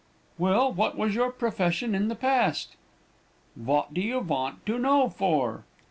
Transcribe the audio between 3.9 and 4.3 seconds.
do you